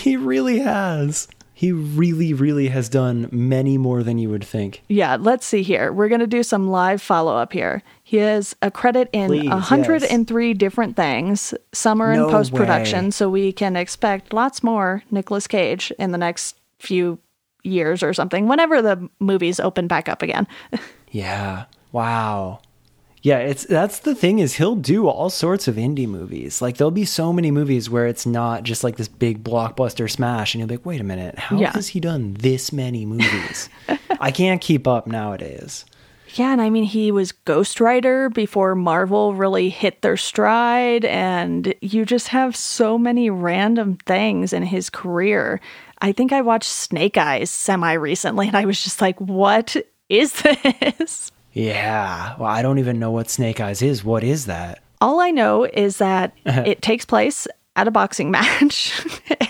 [0.00, 1.26] He really has.
[1.58, 4.82] He really, really has done many more than you would think.
[4.88, 5.90] yeah, let's see here.
[5.90, 7.82] We're going to do some live follow up here.
[8.04, 11.54] He has a credit in Please, 103 different things.
[11.72, 16.12] Some are No in post production, so we can expect lots more Nicolas Cage in
[16.12, 17.18] the next few
[17.64, 20.46] years or something, whenever the movies open back up again.
[21.10, 21.64] Yeah.
[21.92, 22.58] Wow.
[23.22, 26.62] Yeah, it's that's the thing is he'll do all sorts of indie movies.
[26.62, 30.54] Like there'll be so many movies where it's not just like this big blockbuster smash
[30.54, 31.72] and you'll be like, "Wait a minute, how Yeah.
[31.72, 33.68] has he done this many movies?"
[34.20, 35.84] I can't keep up nowadays.
[36.34, 41.74] Yeah, and I mean, he was Ghost Rider before Marvel really hit their stride, and
[41.80, 45.60] you just have so many random things in his career.
[46.02, 49.76] I think I watched Snake Eyes semi recently, and I was just like, what
[50.10, 51.32] is this?
[51.56, 52.36] Yeah.
[52.38, 54.04] Well, I don't even know what Snake Eyes is.
[54.04, 54.82] What is that?
[55.00, 56.64] All I know is that uh-huh.
[56.66, 59.02] it takes place at a boxing match,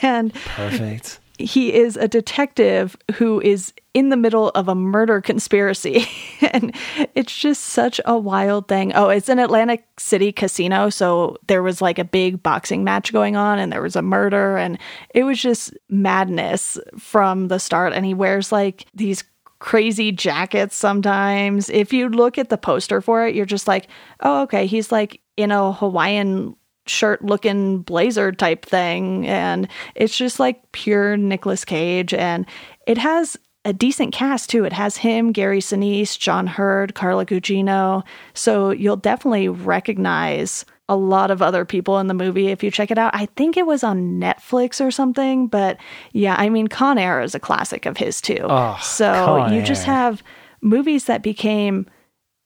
[0.03, 1.19] and Perfect.
[1.37, 6.07] he is a detective who is in the middle of a murder conspiracy
[6.53, 6.77] and
[7.15, 11.81] it's just such a wild thing oh it's an atlantic city casino so there was
[11.81, 14.79] like a big boxing match going on and there was a murder and
[15.15, 19.25] it was just madness from the start and he wears like these
[19.67, 21.69] crazy jackets sometimes.
[21.69, 23.89] If you look at the poster for it you're just like
[24.21, 29.27] oh okay he's like in a hawaiian shirt looking blazer type thing.
[29.27, 32.15] And it's just like pure Nicolas Cage.
[32.15, 32.47] And
[32.87, 34.65] it has a decent cast too.
[34.65, 38.05] It has him, Gary Sinise, John Heard, Carla Gugino.
[38.33, 42.93] So you'll definitely recognize a lot of other people in the movie if you check
[42.93, 43.13] it out.
[43.13, 45.79] I think it was on Netflix or something, but
[46.13, 48.39] yeah, I mean Con Air is a classic of his too.
[48.43, 50.23] Oh, so Con you just have
[50.61, 51.87] movies that became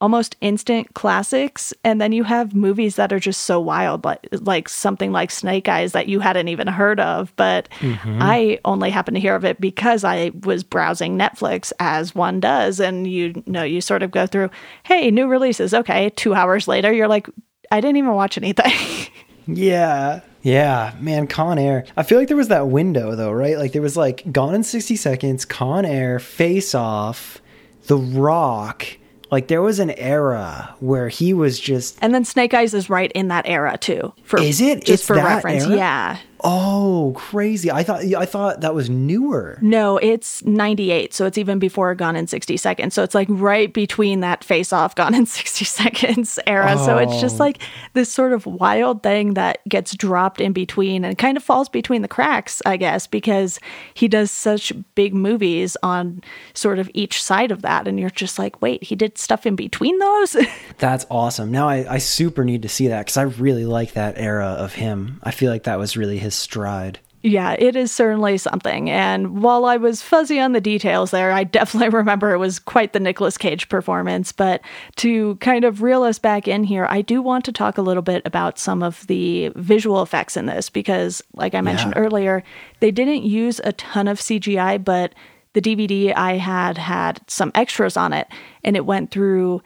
[0.00, 4.68] almost instant classics and then you have movies that are just so wild like like
[4.68, 8.18] something like snake eyes that you hadn't even heard of but mm-hmm.
[8.20, 12.80] i only happened to hear of it because i was browsing netflix as one does
[12.80, 14.48] and you know you sort of go through
[14.84, 17.28] hey new releases okay two hours later you're like
[17.70, 18.72] i didn't even watch anything
[19.46, 20.20] Yeah.
[20.42, 21.84] Yeah, man, Con Air.
[21.98, 23.58] I feel like there was that window though, right?
[23.58, 27.42] Like there was like Gone in 60 Seconds, Con Air, Face Off,
[27.86, 28.86] The Rock.
[29.30, 33.12] Like there was an era where he was just and then snake eyes is right
[33.12, 34.80] in that era too for Is it?
[34.80, 35.76] just It's for that reference era?
[35.76, 37.70] yeah Oh, crazy!
[37.70, 39.58] I thought I thought that was newer.
[39.60, 42.94] No, it's 98, so it's even before Gone in 60 Seconds.
[42.94, 46.76] So it's like right between that face off Gone in 60 Seconds era.
[46.78, 47.44] So it's just Oh.
[47.44, 47.58] like
[47.94, 52.02] this sort of wild thing that gets dropped in between and kind of falls between
[52.02, 53.58] the cracks, I guess, because
[53.94, 56.22] he does such big movies on
[56.54, 57.86] sort of each side of that.
[57.86, 60.36] And you're just like, wait, he did stuff in between those?
[60.78, 61.50] That's awesome.
[61.50, 64.74] Now I, I super need to see that because I really like that era of
[64.74, 65.20] him.
[65.22, 66.98] I feel like that was really his stride.
[67.22, 68.88] Yeah, it is certainly something.
[68.88, 72.94] And while I was fuzzy on the details there, I definitely remember it was quite
[72.94, 74.32] the Nicolas Cage performance.
[74.32, 74.62] But
[74.96, 78.02] to kind of reel us back in here, I do want to talk a little
[78.02, 82.02] bit about some of the visual effects in this because, like I mentioned Yeah.
[82.02, 82.42] earlier,
[82.80, 85.14] they didn't use a ton of CGI, but
[85.52, 88.28] the DVD I had had some extras on it,
[88.64, 89.60] and it went through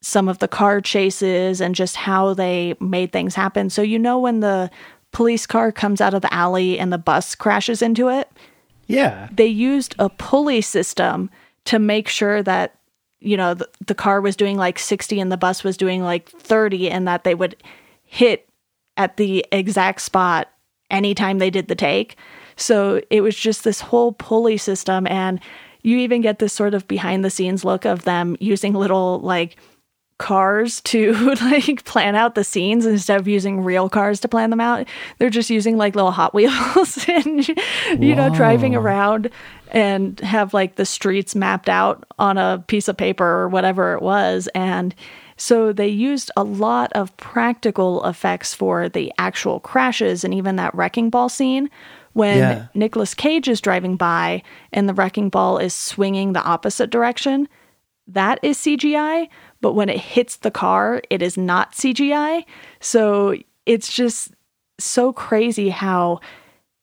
[0.00, 3.68] some of the car chases and just how they made things happen.
[3.68, 4.70] So you know when the
[5.16, 8.30] police car comes out of the alley and the bus crashes into it,
[8.86, 9.30] Yeah.
[9.32, 11.30] they used a pulley system
[11.64, 12.74] to make sure that
[13.20, 16.28] you know the, the car was doing like 60 and the bus was doing like
[16.28, 17.56] 30 and that they would
[18.04, 18.46] hit
[18.98, 20.48] at the exact spot
[20.90, 22.16] anytime they did the take.
[22.56, 25.40] So it was just this whole pulley system and
[25.82, 29.56] you even get this sort of behind the scenes look of them using little like
[30.18, 34.60] cars to like plan out the scenes instead of using real cars to plan them
[34.60, 34.86] out.
[35.18, 37.46] They're just using like little Hot Wheels and
[37.98, 39.30] you know driving around
[39.72, 44.02] and have like the streets mapped out on a piece of paper or whatever it
[44.02, 44.94] was and
[45.38, 50.74] so they used a lot of practical effects for the actual crashes and even that
[50.74, 51.68] wrecking ball scene
[52.12, 52.66] when Yeah.
[52.74, 57.48] Nicolas Cage is driving by and the wrecking ball is swinging the opposite direction
[58.08, 59.28] that is CGI,
[59.60, 62.44] but when it hits the car, it is not CGI.
[62.80, 64.32] So it's just
[64.78, 66.20] so crazy how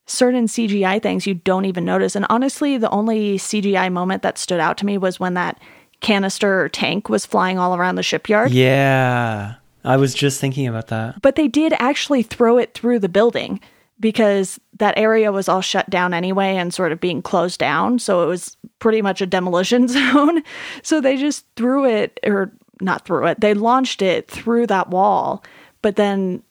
[0.05, 2.15] certain CGI things you don't even notice.
[2.15, 5.59] And honestly, the only CGI moment that stood out to me was when that
[6.01, 8.51] canister or tank was flying all around the shipyard.
[8.51, 9.55] Yeah.
[9.86, 11.21] I was just thinking about that.
[11.21, 13.59] But they did actually throw it through the building
[13.99, 17.99] because that area was all shut down anyway and sort of being closed down.
[17.99, 20.43] So it was pretty much a demolition zone.
[20.81, 22.51] So they just threw it, or
[22.84, 25.43] not through it, they launched it through that wall.
[25.82, 26.43] But then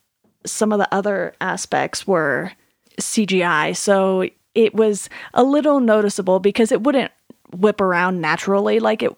[0.45, 2.53] some of the other aspects were
[3.01, 3.77] CGI.
[3.77, 7.13] So it was a little noticeable because it wouldn't
[7.53, 9.13] whip around naturally like it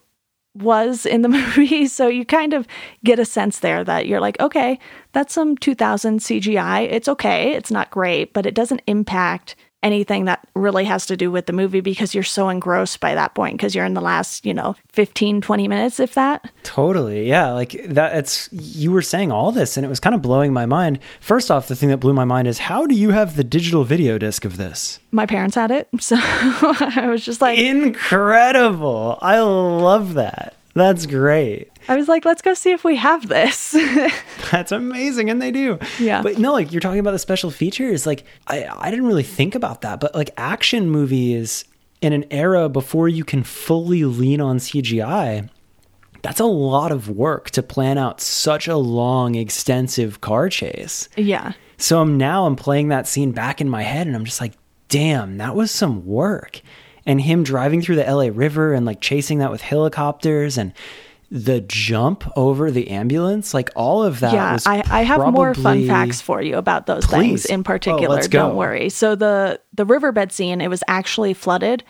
[0.55, 1.87] was in the movie.
[1.87, 2.67] So you kind of
[3.05, 4.79] get a sense there that you're like, okay,
[5.13, 6.89] that's some 2000 CGI.
[6.91, 7.53] It's okay.
[7.53, 11.53] It's not great, but it doesn't impact anything that really has to do with the
[11.53, 14.75] movie because you're so engrossed by that point because you're in the last, you know,
[14.93, 16.51] 15, 20 minutes, if that.
[16.65, 17.29] Totally.
[17.29, 17.53] Yeah.
[17.53, 20.67] Like that it's you were saying all this and it was kind of blowing my
[20.67, 20.99] mind.
[21.21, 23.85] First off, the thing that blew my mind is how do you have the digital
[23.85, 24.99] video disc of this?
[25.13, 25.89] My parents had it.
[26.01, 29.19] So I was just like, Incredible.
[29.23, 30.57] I love that.
[30.75, 31.71] That's great.
[31.89, 33.73] I was like, let's go see if we have this.
[34.51, 35.79] That's amazing, and they do.
[35.99, 36.23] Yeah.
[36.23, 38.07] But no, like you're talking about the special features.
[38.07, 41.65] Like I, I didn't really think about that, but like action movies
[42.01, 45.49] in an era before you can fully lean on CGI,
[46.23, 51.09] that's a lot of work to plan out such a long, extensive car chase.
[51.17, 51.53] yeah.
[51.77, 54.53] So I'm now I'm playing that scene back in my head, and I'm just like,
[54.89, 56.61] damn, that was some work.
[57.05, 60.73] And him driving through the LA River and like chasing that with helicopters and
[61.37, 64.33] the jump over the ambulance, like all of that.
[64.33, 67.11] yeah, was I, I have more fun facts for you about those Please.
[67.43, 68.09] things in Oh, particular.
[68.15, 68.29] let's.
[68.29, 68.89] Don't worry.
[68.89, 71.83] So the the riverbed scene, it was actually flooded,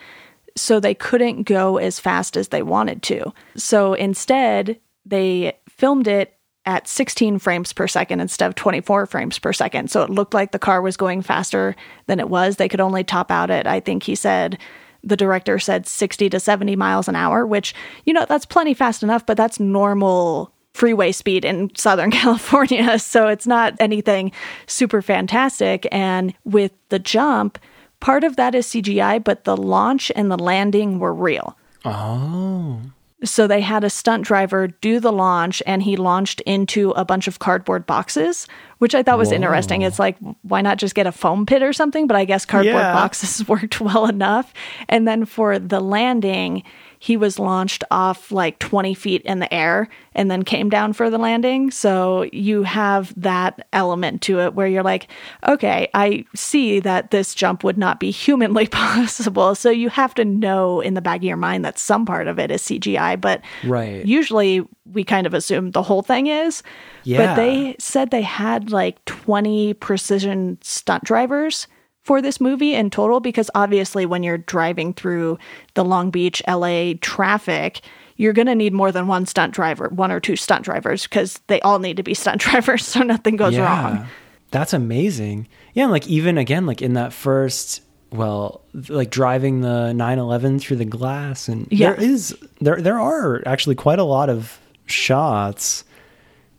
[0.57, 3.35] so they couldn't go as fast as they wanted to.
[3.55, 9.53] So instead, they filmed it at 16 frames per second instead of 24 frames per
[9.53, 9.91] second.
[9.91, 11.77] So it looked like the car was going faster
[12.07, 12.57] than it was.
[12.57, 14.57] They could only top out at, I think he said,
[15.05, 19.03] the director said 60 to 70 miles an hour, which, you know, that's plenty fast
[19.03, 22.99] enough, but that's normal freeway speed in Southern California.
[22.99, 24.33] So it's not anything
[24.67, 25.87] super fantastic.
[25.93, 27.59] And with the jump,
[28.01, 31.57] part of that is CGI, but the launch and the landing were real.
[31.85, 32.81] Oh,
[33.25, 37.27] So they had a stunt driver do the launch and he launched into a bunch
[37.27, 38.47] of cardboard boxes,
[38.79, 39.83] which I thought was interesting.
[39.83, 42.07] It's like, why not just get a foam pit or something?
[42.07, 42.93] But I guess cardboard Yeah.
[42.93, 44.53] boxes worked well enough.
[44.89, 46.63] And then for the landing,
[47.05, 51.11] he was launched off like 20 feet in the air and then came down for
[51.11, 51.71] the landing.
[51.71, 55.09] So you have that element to it where you're like,
[55.47, 59.55] okay, I see that this jump would not be humanly possible.
[59.55, 62.39] So you have to know in the back of your mind that some part of
[62.39, 64.07] it is CGI, but Right.
[64.07, 66.63] usually we kind of assume the whole thing is.
[67.03, 67.27] Yeah.
[67.27, 71.67] But they said they had like 20 precision stunt drivers
[72.05, 75.39] for this movie in total because obviously when you're driving through
[75.75, 77.81] the Long Beach LA traffic,
[78.17, 81.41] you're going to need more than one stunt driver, one or two stunt drivers because
[81.49, 84.07] they all need to be stunt drivers so nothing goes wrong.
[84.51, 85.49] That's amazing.
[85.73, 87.81] Yeah, and like even again like in that first
[88.13, 91.95] well, like driving the 911 through the glass and Yeah.
[91.95, 95.83] there is there there are actually quite a lot of shots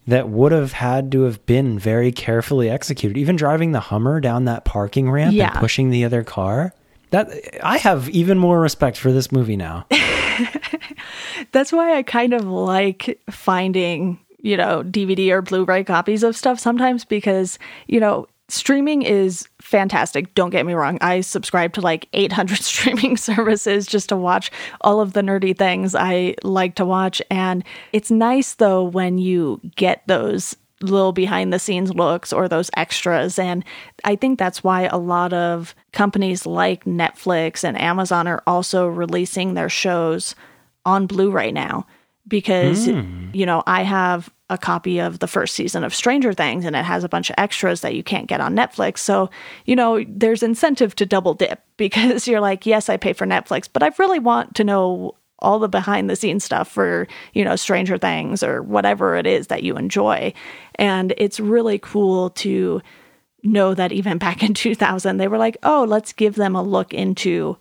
[0.08, 3.18] that would have had to have been very carefully executed.
[3.18, 5.50] Even driving the Hummer down that parking ramp Yeah.
[5.52, 6.74] and pushing the other car.
[7.12, 7.30] That
[7.64, 9.86] I have even more respect for this movie now.
[11.52, 16.36] That's why I kind of like finding, you know, DVD or Blu ray copies of
[16.36, 20.34] stuff sometimes because, you know, streaming is fantastic.
[20.36, 20.98] Don't get me wrong.
[21.02, 25.96] I subscribe to like 800 streaming services just to watch all of the nerdy things
[25.96, 27.22] I like to watch.
[27.30, 32.70] And it's nice though when you get those little behind the scenes looks or those
[32.76, 33.40] extras.
[33.40, 33.64] And
[34.04, 39.54] I think that's why a lot of companies like Netflix and Amazon are also releasing
[39.54, 40.36] their shows
[40.86, 41.88] on Blu-ray now
[42.28, 43.30] because hmm.
[43.34, 46.86] you know I have a copy of the first season of Stranger Things and it
[46.86, 49.00] has a bunch of extras that you can't get on Netflix.
[49.00, 49.30] So,
[49.66, 53.68] you know, there's incentive to double dip because you're like, yes, I pay for Netflix,
[53.72, 57.56] but I really want to know all the behind the scenes stuff for, you know,
[57.56, 60.34] Stranger Things or whatever it is that you enjoy.
[60.76, 62.82] And it's really cool to
[63.44, 66.94] know that even back in 2000 they were like, "Oh, let's give them a look
[66.94, 67.58] into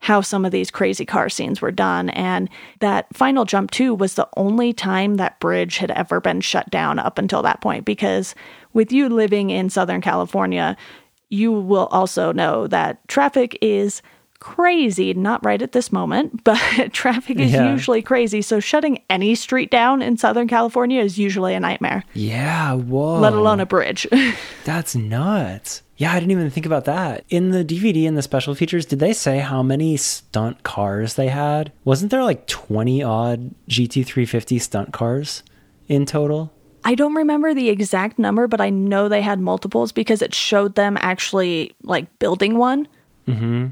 [0.00, 2.10] how some of these crazy car scenes were done.
[2.10, 2.48] And
[2.80, 6.98] that final jump, too, was the only time that bridge had ever been shut down
[6.98, 7.84] up until that point.
[7.84, 8.34] Because
[8.72, 10.76] with you living in Southern California,
[11.30, 14.00] you will also know that traffic is
[14.40, 15.14] crazy.
[15.14, 16.58] Not right at this moment, but
[16.92, 17.72] traffic is Yeah.
[17.72, 18.42] usually crazy.
[18.42, 23.18] So shutting any street down in Southern California is usually a nightmare, Yeah, whoa.
[23.20, 24.06] let alone a bridge.
[24.64, 25.82] That's nuts.
[25.96, 27.24] Yeah, I didn't even think about that.
[27.28, 31.26] In the DVD and the special features, did they say how many stunt cars they
[31.26, 31.72] had?
[31.84, 35.42] Wasn't there like 20 odd GT350 stunt cars
[35.88, 36.52] in total?
[36.84, 40.76] I don't remember the exact number, but I know they had multiples because it showed
[40.76, 42.86] them actually like building one.
[43.26, 43.66] Mm-hmm.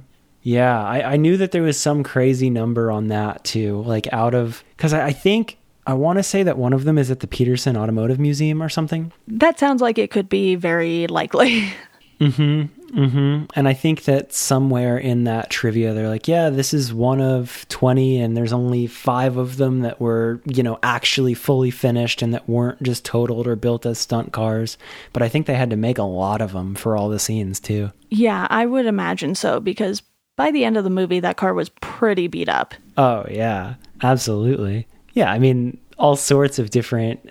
[0.46, 3.82] Yeah, I, I knew that there was some crazy number on that too.
[3.82, 6.98] Like out of, because I, I think, I want to say that one of them
[6.98, 9.12] is at the Petersen Automotive Museum or something.
[9.26, 11.72] That sounds like it could be very likely.
[12.18, 12.98] Mm hmm.
[12.98, 13.44] Mm hmm.
[13.54, 17.66] And I think that somewhere in that trivia, they're like, yeah, this is one of
[17.68, 22.32] 20, and there's only five of them that were, you know, actually fully finished and
[22.32, 24.78] that weren't just totaled or built as stunt cars.
[25.12, 27.60] But I think they had to make a lot of them for all the scenes,
[27.60, 27.92] too.
[28.08, 30.00] yeah, I would imagine so because
[30.36, 32.74] by the end of the movie, that car was pretty beat up.
[32.96, 34.86] Oh, yeah, absolutely.
[35.14, 37.30] Yeah, I mean, all sorts of different,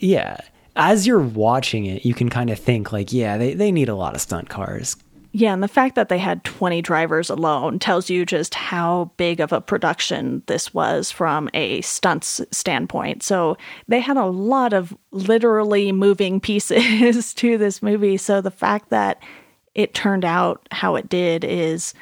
[0.00, 0.38] yeah.
[0.76, 3.94] As you're watching it, you can kind of think, like, yeah, they, they need a
[3.94, 4.96] lot of stunt cars.
[5.32, 9.38] Yeah, and the fact that they had 20 drivers alone tells you just how big
[9.38, 13.22] of a production this was from a stunts standpoint.
[13.22, 18.16] So they had a lot of literally moving pieces to this movie.
[18.16, 19.22] So the fact that
[19.74, 21.92] it turned out how it did is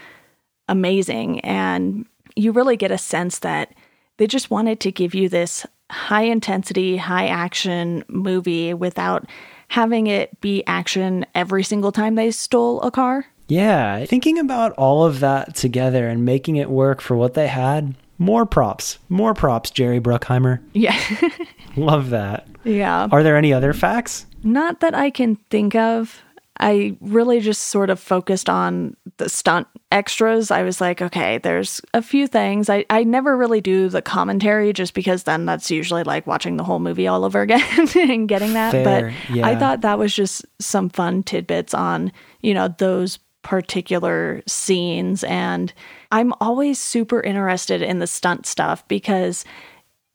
[0.69, 1.41] amazing.
[1.41, 2.07] And
[2.37, 3.75] you really get a sense that
[4.17, 9.27] they just wanted to give you this high intensity, high action movie without
[9.69, 13.27] having it be action every single time they stole a car.
[13.49, 17.95] Yeah, thinking about all of that together and making it work for what they had,
[18.17, 18.99] more props.
[19.09, 20.61] More props, Jerry Bruckheimer.
[20.73, 20.99] Yeah.
[21.77, 22.47] Love that.
[22.65, 23.09] yeah.
[23.11, 24.27] Are there any other facts?
[24.43, 26.23] Not that I can think of.
[26.61, 30.51] I really just sort of focused on the stunt extras.
[30.51, 32.71] I was like, okay, there's a few things.
[32.71, 36.65] I, I never really do the commentary just because then that's usually like watching the
[36.65, 38.71] whole movie all over again and getting that.
[38.73, 44.43] Fair, but I thought that was just some fun tidbits on, you know, those particular
[44.47, 45.23] scenes.
[45.25, 45.73] And
[46.13, 49.45] I'm always super interested in the stunt stuff because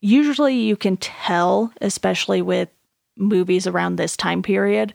[0.02, 2.70] usually you can tell, especially with
[3.18, 4.94] movies around this time period,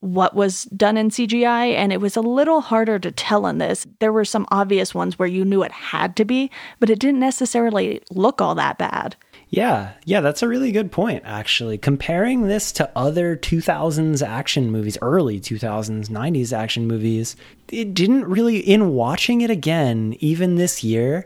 [0.00, 3.86] what was done in CGI, and it was a little harder to tell in this.
[3.98, 7.20] There were some obvious ones where you knew it had to be, but it didn't
[7.20, 9.16] necessarily look all that bad.
[9.50, 11.78] Yeah, yeah, that's a really good point, actually.
[11.78, 17.34] Comparing this to other 2000s action movies, early 2000s, 90s action movies,
[17.70, 21.24] it didn't really, in watching it again, even this year,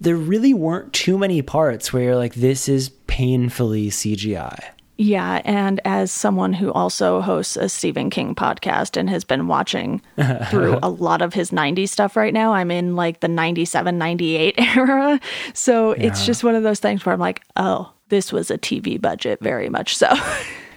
[0.00, 4.62] there really weren't too many parts where you're like, this is painfully CGI.
[5.00, 10.02] Yeah, and as someone who also hosts a Stephen King podcast and has been watching
[10.50, 14.54] through a lot of his 90s stuff right now, I'm in like the 97, 98
[14.76, 15.18] era.
[15.54, 19.00] So it's just one of those things where I'm like, oh, this was a TV
[19.00, 20.08] budget, very much so.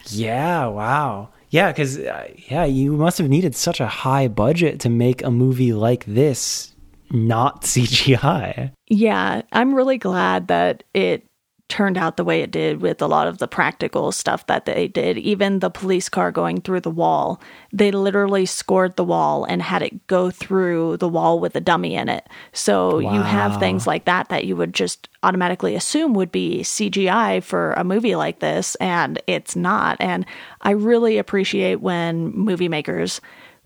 [0.07, 1.29] Yeah, wow.
[1.49, 5.31] Yeah, because uh, yeah, you must have needed such a high budget to make a
[5.31, 6.73] movie like this,
[7.09, 8.71] not CGI.
[8.89, 11.25] Yeah, I'm really glad that it
[11.73, 14.87] turned out the way it did with a lot of the practical stuff that they
[14.87, 15.17] did.
[15.17, 19.81] Even the police car going through the wall, they literally scored the wall and had
[19.81, 22.29] it go through the wall with a dummy in it.
[22.51, 23.15] So wow.
[23.15, 27.73] you have things like that that you would just automatically assume would be CGI for
[27.73, 29.97] a movie like this, and it's not.
[29.99, 30.27] And
[30.61, 33.19] I really appreciate when movie makers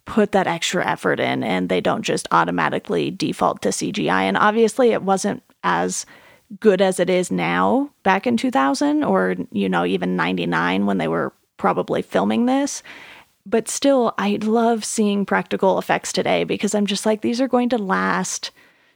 [0.05, 4.21] put that extra effort in and they don't just automatically default to CGI.
[4.21, 6.05] And obviously, it wasn't as
[6.59, 11.07] good as it is now back in 2000 or, you know, even 99 when they
[11.07, 12.83] were probably filming this.
[13.45, 17.69] But still, I love seeing practical effects today because I'm just like, these are going
[17.69, 18.51] to last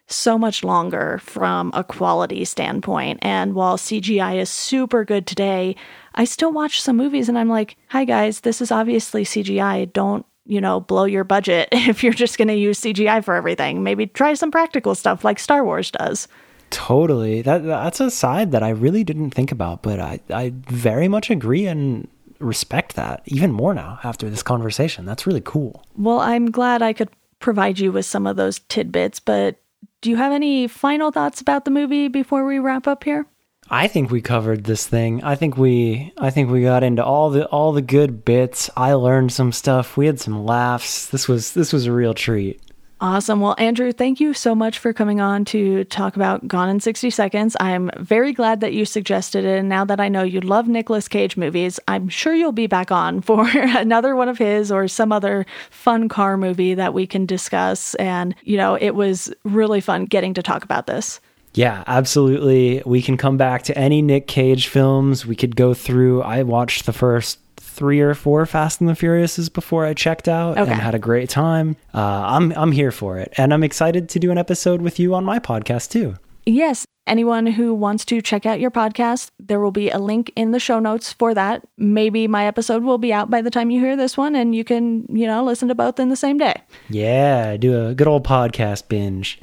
[0.07, 3.19] so much longer from a quality standpoint.
[3.21, 5.75] And while CGI is super good today,
[6.15, 9.91] I still watch some movies and I'm like, hi guys, this is obviously CGI.
[9.91, 13.83] Don't, you know, blow your budget if you're just going to use CGI for everything.
[13.83, 16.27] Maybe try some practical stuff like Star Wars does.
[16.71, 17.41] Totally.
[17.41, 21.29] That that's a side that I really didn't think about, but I I very much
[21.29, 22.07] agree and
[22.39, 25.05] respect that even more now after this conversation.
[25.05, 25.83] That's really cool.
[25.95, 27.09] Well, I'm glad I could
[27.39, 29.57] provide you with some of those tidbits, but
[30.01, 33.27] do you have any final thoughts about the movie before we wrap up here?
[33.69, 35.23] I think we covered this thing.
[35.23, 38.69] I think we I think we got into all the all the good bits.
[38.75, 39.95] I learned some stuff.
[39.95, 41.07] We had some laughs.
[41.07, 42.61] This was this was a real treat.
[43.01, 43.39] Awesome.
[43.39, 47.09] Well, Andrew, thank you so much for coming on to talk about Gone in 60
[47.09, 47.57] Seconds.
[47.59, 49.57] I'm very glad that you suggested it.
[49.57, 52.91] And now that I know you love Nicolas Cage movies, I'm sure you'll be back
[52.91, 57.25] on for another one of his or some other fun car movie that we can
[57.25, 57.95] discuss.
[57.95, 61.19] And, you know, it was really fun getting to talk about this.
[61.53, 62.83] Yeah, absolutely.
[62.85, 65.25] We can come back to any Nick Cage films.
[65.25, 66.21] We could go through.
[66.21, 70.57] I watched the first three or four Fast and the Furiouses before I checked out
[70.57, 70.71] okay.
[70.71, 71.77] and had a great time.
[71.93, 75.13] Uh, I'm I'm here for it, and I'm excited to do an episode with you
[75.13, 76.15] on my podcast too.
[76.45, 80.51] Yes, anyone who wants to check out your podcast, there will be a link in
[80.51, 81.63] the show notes for that.
[81.77, 84.63] Maybe my episode will be out by the time you hear this one, and you
[84.63, 86.55] can you know listen to both in the same day.
[86.89, 89.39] Yeah, do a good old podcast binge.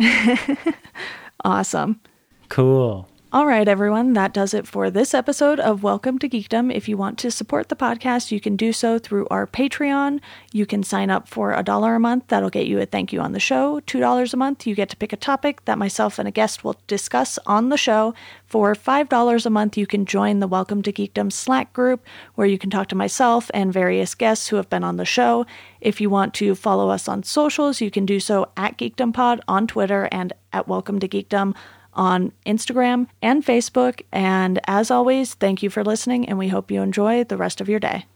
[1.45, 2.01] awesome.
[2.49, 3.09] Cool.
[3.31, 6.75] All right, everyone, that does it for this episode of Welcome to Geekdom.
[6.75, 10.21] If you want to support the podcast, you can do so through our Patreon.
[10.51, 12.29] You can sign up for a dollar a month.
[12.29, 13.81] That'll get you a thank you on the show.
[13.81, 16.81] $2 a month, you get to pick a topic that myself and a guest will
[16.87, 18.15] discuss on the show.
[18.47, 22.57] For $5 a month, you can join the Welcome to Geekdom Slack group where you
[22.57, 25.45] can talk to myself and various guests who have been on the show.
[25.83, 29.67] If you want to follow us on socials, you can do so at GeekdomPod on
[29.67, 31.55] Twitter and at Welcome to Geekdom
[31.99, 34.01] on Instagram and Facebook.
[34.13, 37.69] And as always, thank you for listening, and we hope you enjoy the rest of
[37.69, 38.07] your day.